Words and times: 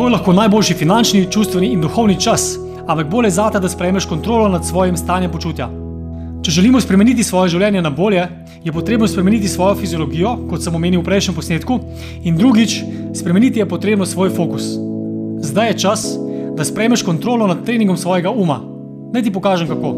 To 0.00 0.06
je 0.06 0.12
lahko 0.12 0.32
najboljši 0.32 0.74
finančni, 0.74 1.26
čustveni 1.30 1.66
in 1.74 1.80
duhovni 1.80 2.14
čas, 2.20 2.54
ampak 2.88 3.08
bolje 3.10 3.26
je 3.26 3.30
zate, 3.36 3.60
da 3.60 3.68
sprejmeš 3.68 4.06
kontrolo 4.08 4.48
nad 4.48 4.64
svojim 4.64 4.96
stanjem 4.96 5.30
počutja. 5.30 5.66
Če 6.42 6.50
želimo 6.50 6.80
spremeniti 6.80 7.24
svoje 7.24 7.50
življenje 7.52 7.82
na 7.84 7.90
bolje, 7.90 8.22
je 8.64 8.72
potrebno 8.72 9.08
spremeniti 9.08 9.48
svojo 9.48 9.74
fiziologijo, 9.76 10.30
kot 10.48 10.64
sem 10.64 10.74
omenil 10.74 11.02
v 11.02 11.04
prejšnjem 11.04 11.36
posnetku, 11.36 11.76
in 12.24 12.38
drugič, 12.38 12.78
spremeniti 13.12 13.60
je 13.60 13.66
potrebno 13.68 14.06
svoj 14.08 14.30
fokus. 14.38 14.70
Zdaj 15.44 15.68
je 15.68 15.76
čas, 15.84 16.06
da 16.56 16.64
sprejmeš 16.64 17.04
kontrolo 17.04 17.46
nad 17.46 17.60
treningom 17.68 18.00
svojega 18.00 18.32
uma. 18.32 18.56
Naj 19.12 19.26
ti 19.28 19.34
pokažem 19.36 19.68
kako. 19.68 19.92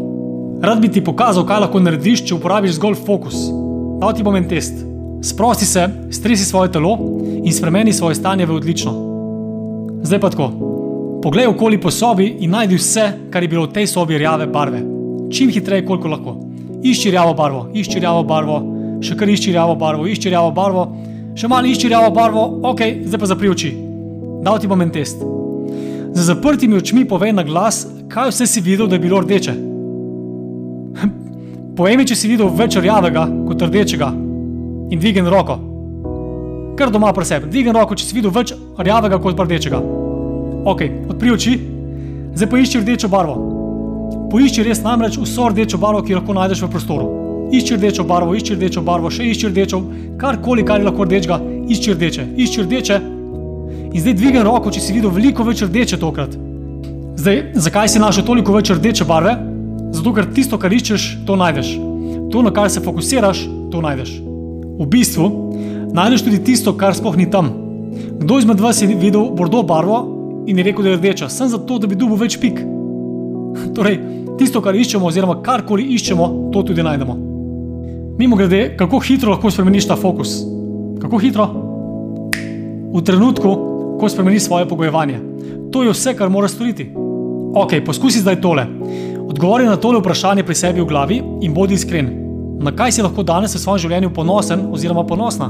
Rad 0.67 0.83
bi 0.83 0.91
ti 0.91 1.03
pokazal, 1.03 1.47
kaj 1.47 1.63
lahko 1.63 1.79
narediš, 1.79 2.25
če 2.27 2.35
uporabiš 2.35 2.75
zgolj 2.75 2.99
fokus. 3.07 3.39
Dal 4.03 4.11
ti 4.11 4.27
bom 4.27 4.35
en 4.35 4.51
test. 4.51 4.83
Sprosti 5.23 5.65
se, 5.65 5.87
stresi 6.11 6.43
svoje 6.43 6.75
telo 6.75 6.99
in 7.39 7.55
spremeni 7.55 7.95
svoje 7.95 8.19
stanje 8.19 8.51
v 8.51 8.59
odlično. 8.59 9.12
Zdaj 10.03 10.19
pa 10.19 10.29
tako. 10.29 10.51
Poglej 11.23 11.47
okoli 11.47 11.79
po 11.81 11.91
sobi 11.91 12.35
in 12.43 12.51
najdi 12.51 12.75
vse, 12.75 13.11
kar 13.31 13.43
je 13.43 13.49
bilo 13.49 13.63
v 13.67 13.73
tej 13.73 13.87
sobi 13.87 14.17
rjave 14.19 14.47
barve 14.47 14.93
čim 15.33 15.49
hitreje, 15.49 15.85
koliko 15.85 16.07
lahko. 16.07 16.35
Išči 16.83 17.11
rjavo 17.11 17.33
barvo, 17.33 17.67
išči 17.73 17.99
rjavo 17.99 18.23
barvo, 18.23 18.59
še 19.01 19.17
kar 19.17 19.29
išči 19.29 19.51
rjavo 19.55 19.75
barvo, 19.79 20.05
išči 20.07 20.29
rjavo 20.29 20.51
barvo, 20.51 20.85
še 21.35 21.49
malo 21.49 21.67
išči 21.67 21.89
rjavo 21.89 22.11
barvo, 22.13 22.43
ok, 22.69 22.81
zdaj 23.07 23.19
pa 23.19 23.29
zapri 23.31 23.49
oči. 23.49 23.71
Dal 24.43 24.59
ti 24.59 24.69
bom 24.69 24.81
en 24.83 24.91
test. 24.93 25.23
Z 26.13 26.27
zaprtimi 26.27 26.77
očmi 26.77 27.05
povej 27.09 27.33
na 27.33 27.45
glas, 27.47 27.85
kaj 28.11 28.29
vse 28.33 28.47
si 28.47 28.61
videl, 28.61 28.87
da 28.87 28.99
je 28.99 29.05
bilo 29.05 29.23
rdeče. 29.23 29.53
Povej 31.77 31.97
mi, 31.97 32.05
če 32.05 32.15
si 32.19 32.29
videl 32.29 32.51
več 32.53 32.77
rjavega 32.77 33.25
kot 33.47 33.63
rdečega 33.65 34.11
in 34.13 34.99
dvigni 34.99 35.25
roko. 35.31 35.57
Kar 36.77 36.89
doma 36.89 37.13
pri 37.13 37.25
sebi, 37.25 37.49
dvigni 37.49 37.73
roko, 37.75 37.95
če 37.95 38.05
si 38.07 38.15
videl 38.17 38.31
več 38.33 38.53
rjavega 38.79 39.19
kot 39.21 39.37
rdečega. 39.37 39.79
Ok, 40.65 40.81
odpri 41.11 41.33
oči, 41.33 41.57
zdaj 42.33 42.49
pa 42.49 42.61
išči 42.61 42.81
rdečo 42.81 43.09
barvo. 43.13 43.35
Poišči 44.31 44.63
res 44.65 44.81
namreč 44.81 45.19
vso 45.21 45.49
rdečo 45.51 45.77
barvo, 45.77 46.01
ki 46.01 46.15
jo 46.15 46.21
lahko 46.21 46.33
najdeš 46.33 46.63
v 46.65 46.69
prostoru. 46.73 47.09
Išči 47.53 47.77
rdečo 47.77 48.05
barvo, 48.09 48.33
išči 48.33 48.57
rdečo 48.57 48.81
barvo, 48.81 49.11
še 49.13 49.27
išči 49.29 49.51
rdečo, 49.51 49.81
karkoli, 50.17 50.65
kar 50.65 50.81
je 50.81 50.87
lahko 50.87 51.05
rdečega, 51.05 51.37
išči 51.69 51.93
rdeče, 51.93 52.25
išči 52.41 52.65
rdeče. 52.65 52.99
In 53.93 54.01
zdaj 54.01 54.17
dvigni 54.17 54.41
roko, 54.41 54.73
če 54.73 54.81
si 54.81 54.95
videl 54.95 55.13
veliko 55.13 55.45
več 55.45 55.61
rdeče 55.67 56.01
tokrat. 56.01 56.33
Zdaj, 57.21 57.43
zakaj 57.67 57.93
si 57.93 58.01
našel 58.01 58.25
toliko 58.25 58.57
več 58.57 58.73
rdeče 58.73 59.05
barve? 59.05 59.35
Zato, 59.93 60.15
ker 60.17 60.31
tisto, 60.33 60.57
kar 60.57 60.73
iščeš, 60.73 61.09
to 61.27 61.37
najdeš. 61.37 61.75
To, 62.33 62.41
na 62.41 62.49
kar 62.49 62.71
se 62.73 62.81
fokusiraš, 62.81 63.45
to 63.69 63.83
najdeš. 63.85 64.17
V 64.79 64.89
bistvu 64.89 65.29
najdeš 65.93 66.25
tudi 66.25 66.41
tisto, 66.43 66.73
kar 66.77 66.95
sploh 66.97 67.17
ni 67.17 67.29
tam. 67.31 67.51
Kdo 68.19 68.39
izmed 68.39 68.59
vas 68.59 68.81
je 68.81 68.87
videl 68.89 69.29
bordo 69.35 69.63
barvo 69.63 70.01
in 70.47 70.57
je 70.57 70.63
rekel, 70.63 70.83
da 70.83 70.89
je 70.89 70.97
rdeča, 70.97 71.29
sem 71.29 71.49
zato, 71.49 71.77
da 71.79 71.87
bi 71.87 71.95
dobil 71.95 72.17
več 72.25 72.39
pik. 72.41 72.59
Torej, 73.75 73.99
tisto, 74.39 74.61
kar 74.61 74.75
iščemo, 74.75 75.07
oziroma 75.07 75.39
karkoli 75.45 75.85
iščemo, 75.95 76.29
to 76.53 76.63
tudi 76.67 76.83
najdemo. 76.83 77.17
Mimo 78.17 78.37
grede, 78.37 78.75
kako 78.77 78.99
hitro 79.01 79.33
lahko 79.33 79.51
spremeniš 79.51 79.87
ta 79.89 79.97
fokus? 79.97 80.41
Kako 81.01 81.21
hitro? 81.21 81.47
V 82.93 83.01
trenutku, 83.01 83.53
ko 83.99 84.09
spremeniš 84.09 84.45
svoje 84.49 84.67
pogojevanje. 84.69 85.21
To 85.73 85.81
je 85.83 85.93
vse, 85.93 86.13
kar 86.17 86.29
moraš 86.29 86.53
storiti. 86.53 86.91
Ok, 87.55 87.79
poskusi 87.85 88.21
zdaj 88.21 88.41
tole. 88.41 88.67
Odgovori 89.23 89.65
na 89.65 89.77
tole 89.77 89.99
vprašanje 89.99 90.43
pri 90.45 90.55
sebi 90.55 90.81
v 90.81 90.85
glavi 90.89 91.21
in 91.41 91.53
bodi 91.53 91.73
iskren. 91.73 92.09
Na 92.61 92.71
kaj 92.71 92.91
si 92.91 93.01
lahko 93.01 93.25
danes 93.25 93.55
v 93.55 93.61
svojem 93.61 93.81
življenju 93.87 94.13
ponosen 94.13 94.67
oziroma 94.73 95.03
ponosna? 95.09 95.49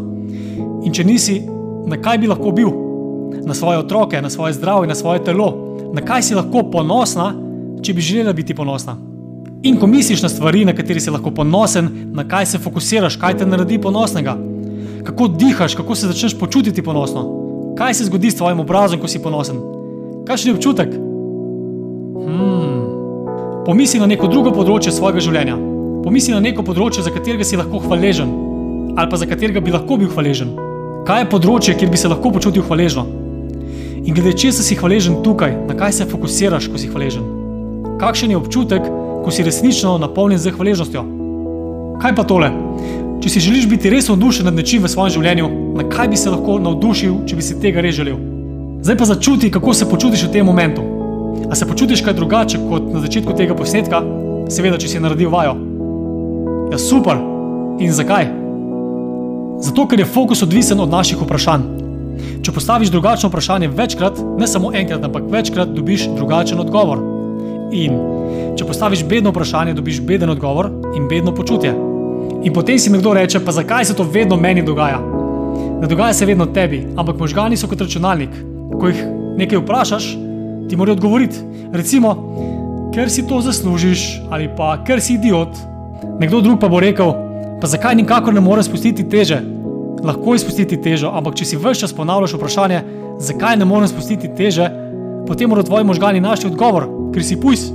In 0.83 0.93
če 0.93 1.03
nisi, 1.07 1.39
na 1.87 1.99
kaj 2.01 2.19
bi 2.19 2.27
lahko 2.27 2.51
bil? 2.51 2.71
Na 3.43 3.53
svoje 3.53 3.79
otroke, 3.79 4.21
na 4.21 4.29
svoje 4.29 4.53
zdravje, 4.53 4.87
na 4.87 4.95
svoje 4.95 5.23
telo. 5.23 5.49
Na 5.93 6.01
kaj 6.01 6.23
si 6.29 6.35
lahko 6.35 6.65
ponosna, 6.71 7.33
če 7.83 7.93
bi 7.93 8.01
želela 8.01 8.33
biti 8.33 8.55
ponosna. 8.55 8.95
In 9.63 9.77
ko 9.79 9.87
misliš 9.87 10.21
na 10.21 10.29
stvari, 10.29 10.65
na 10.65 10.73
kateri 10.75 10.99
si 10.99 11.11
lahko 11.11 11.31
ponosen, 11.31 11.87
na 12.11 12.25
kaj 12.27 12.45
se 12.45 12.59
fokusiraš, 12.59 13.15
kaj 13.15 13.37
te 13.39 13.45
naredi 13.47 13.77
ponosnega, 13.81 14.35
kako 15.03 15.27
dihaš, 15.27 15.75
kako 15.75 15.95
se 15.95 16.07
začneš 16.07 16.35
počutiti 16.39 16.83
ponosno, 16.83 17.23
kaj 17.77 17.93
se 17.93 18.07
zgodi 18.09 18.31
s 18.31 18.35
tvojim 18.35 18.59
obrazom, 18.59 18.99
ko 18.99 19.07
si 19.07 19.21
ponosen, 19.23 19.61
kakšen 20.27 20.51
je 20.51 20.55
občutek. 20.55 20.97
Hmm. 22.25 22.83
Pomisli 23.65 23.99
na 24.03 24.09
neko 24.11 24.27
drugo 24.27 24.51
področje 24.51 24.91
svojega 24.91 25.23
življenja. 25.23 25.55
Pomisli 26.03 26.35
na 26.35 26.43
neko 26.43 26.65
področje, 26.67 27.05
za 27.05 27.11
katerega 27.15 27.47
si 27.47 27.59
lahko 27.59 27.79
hvaležen, 27.85 28.35
ali 28.97 29.09
pa 29.09 29.19
za 29.19 29.27
katerega 29.29 29.63
bi 29.63 29.71
lahko 29.71 29.95
bil 30.01 30.11
hvaležen. 30.11 30.51
Kaj 31.03 31.23
je 31.23 31.29
področje, 31.29 31.77
kjer 31.77 31.91
bi 31.91 31.99
se 31.99 32.11
lahko 32.11 32.31
počutil 32.31 32.63
hvaležno? 32.63 33.05
In 34.03 34.11
glede 34.11 34.35
česa 34.35 34.63
si 34.63 34.75
hvaležen 34.79 35.21
tukaj, 35.23 35.55
na 35.67 35.77
kaj 35.79 35.99
se 35.99 36.11
fokusiraš, 36.11 36.67
ko 36.71 36.79
si 36.79 36.91
hvaležen 36.91 37.33
kakšen 38.03 38.31
je 38.31 38.37
občutek, 38.37 38.83
ko 39.23 39.31
si 39.31 39.43
resnično 39.43 39.97
napolnjen 39.97 40.39
z 40.39 40.51
hvaležnostjo. 40.51 41.03
Kaj 42.03 42.15
pa 42.15 42.25
tole? 42.27 42.51
Če 43.23 43.31
si 43.31 43.43
želiš 43.45 43.69
biti 43.71 43.87
res 43.93 44.09
navdušen 44.11 44.49
nad 44.49 44.57
nečim 44.57 44.83
v 44.83 44.91
svojem 44.91 45.13
življenju, 45.15 45.47
na 45.79 45.87
kaj 45.87 46.11
bi 46.11 46.19
se 46.19 46.33
lahko 46.33 46.57
navdušil, 46.59 47.21
če 47.29 47.39
bi 47.39 47.45
si 47.45 47.59
tega 47.63 47.79
res 47.85 47.95
želel? 47.95 48.19
Zdaj 48.83 48.99
pa 48.99 49.07
začuti, 49.07 49.51
kako 49.53 49.71
se 49.71 49.87
počutiš 49.87 50.27
v 50.27 50.33
tem 50.35 50.45
momentu. 50.45 50.83
A 51.47 51.55
se 51.55 51.67
počutiš 51.69 52.03
kaj 52.03 52.19
drugače 52.19 52.59
kot 52.67 52.91
na 52.91 52.99
začetku 52.99 53.39
tega 53.39 53.55
posnetka, 53.55 54.03
seveda, 54.51 54.75
če 54.75 54.91
si 54.91 54.99
naredil 54.99 55.31
vajo? 55.31 55.55
Ja, 56.73 56.81
super. 56.81 57.15
In 57.79 57.95
zakaj? 57.95 58.42
Zato, 59.59 59.87
ker 59.87 59.99
je 59.99 60.05
fokus 60.05 60.43
odvisen 60.43 60.79
od 60.79 60.89
naših 60.89 61.21
vprašanj. 61.21 61.63
Če 62.43 62.51
postaviš 62.51 62.91
drugačno 62.91 63.29
vprašanje 63.29 63.67
večkrat, 63.67 64.19
ne 64.37 64.47
samo 64.47 64.71
enkrat, 64.75 65.03
ampak 65.03 65.29
večkrat, 65.31 65.71
dobiš 65.75 66.07
drugačen 66.15 66.59
odgovor 66.59 66.99
in. 67.71 67.97
Če 68.57 68.67
postaviš 68.67 69.05
bedno 69.09 69.31
vprašanje, 69.31 69.73
dobiš 69.73 70.01
beden 70.05 70.29
odgovor 70.29 70.69
in 70.97 71.07
bedno 71.09 71.33
počutje. 71.35 71.73
In 72.43 72.53
potem 72.53 72.79
si 72.79 72.91
mi 72.91 72.99
kdo 72.99 73.13
reče, 73.13 73.39
pa 73.45 73.51
zakaj 73.51 73.85
se 73.85 73.95
to 73.95 74.03
vedno 74.03 74.35
meni 74.35 74.63
dogaja? 74.63 74.99
Ne 75.81 75.87
dogaja 75.87 76.13
se 76.13 76.25
vedno 76.25 76.45
tebi, 76.45 76.83
ampak 76.97 77.19
možgani 77.19 77.57
so 77.57 77.67
kot 77.67 77.81
računalnik. 77.81 78.29
Ko 78.79 78.91
jih 78.91 78.99
nekaj 79.39 79.63
vprašaš, 79.63 80.09
ti 80.69 80.75
morajo 80.75 80.99
odgovoriti. 80.99 81.39
Recimo, 81.73 82.15
ker 82.93 83.09
si 83.09 83.25
to 83.27 83.41
zaslužiš 83.41 84.21
ali 84.31 84.49
pa 84.57 84.75
ker 84.85 85.01
si 85.01 85.15
idiot. 85.15 85.55
Nekdo 86.19 86.41
drug 86.41 86.59
pa 86.59 86.69
bo 86.69 86.79
rekel, 86.83 87.13
pa 87.63 87.67
zakaj 87.67 87.95
nikakor 87.95 88.33
ne 88.33 88.41
moreš 88.43 88.65
spustiti 88.65 89.05
teže? 89.09 89.37
Lahko 90.03 90.33
izpustiti 90.35 90.75
težo, 90.83 91.07
ampak 91.15 91.37
če 91.39 91.45
si 91.47 91.55
vse 91.55 91.79
čas 91.79 91.93
ponavljaš 91.95 92.33
vprašanje, 92.35 92.79
zakaj 93.23 93.55
ne 93.55 93.63
morem 93.65 93.87
spustiti 93.87 94.27
teže, 94.35 94.65
potem 95.23 95.47
morajo 95.47 95.69
tvoji 95.69 95.87
možgani 95.87 96.19
našli 96.19 96.49
odgovor, 96.49 96.89
ker 97.13 97.23
si 97.23 97.37
pujs. 97.39 97.69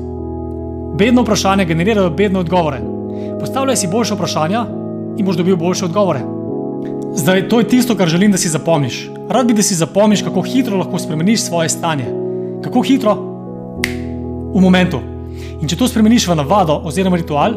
Bedno 1.00 1.24
vprašanje 1.24 1.64
generirajo 1.70 2.10
bedne 2.10 2.42
odgovore. 2.42 2.82
Postavljaj 3.40 3.78
si 3.80 3.88
boljše 3.88 4.18
vprašanja 4.18 4.66
in 5.16 5.24
boš 5.24 5.40
dobil 5.40 5.56
boljše 5.56 5.88
odgovore. 5.88 6.20
Zdaj, 7.16 7.46
to 7.48 7.62
je 7.62 7.68
tisto, 7.72 7.96
kar 7.96 8.12
želim, 8.12 8.36
da 8.36 8.38
si 8.38 8.52
zapomniš. 8.52 8.98
Rad 9.30 9.48
bi, 9.48 9.56
da 9.56 9.64
si 9.64 9.78
zapomniš, 9.78 10.26
kako 10.28 10.44
hitro 10.50 10.82
lahko 10.82 11.00
spremeniš 11.00 11.46
svoje 11.46 11.72
stanje. 11.72 12.10
Kako 12.60 12.84
hitro? 12.84 13.16
V 14.52 14.60
momentu. 14.60 15.00
In 15.62 15.64
če 15.64 15.80
to 15.80 15.88
spremeniš 15.88 16.28
v 16.28 16.36
navado 16.42 16.76
oziroma 16.84 17.16
ritual, 17.16 17.56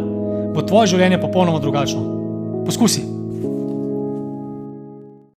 bo 0.55 0.63
tvoje 0.63 0.95
življenje 0.95 1.19
popolnoma 1.19 1.59
drugačno. 1.59 2.20
Poskusi. 2.65 3.10